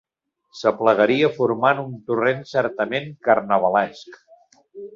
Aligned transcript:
S'aplegaria 0.59 1.29
formant 1.35 1.83
un 1.83 1.93
torrent 2.09 2.41
certament 2.55 3.07
carnavalesc. 3.29 4.21